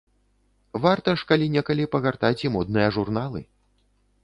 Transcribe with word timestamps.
Варта 0.85 1.13
ж 1.21 1.27
калі-некалі 1.33 1.85
пагартаць 1.97 2.41
і 2.49 2.53
модныя 2.57 2.87
журналы. 2.99 3.39